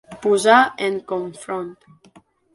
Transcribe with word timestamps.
Posar 0.21 0.61
en 0.87 0.97
confront. 1.13 1.71